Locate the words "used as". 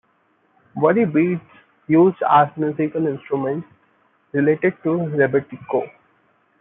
1.87-2.47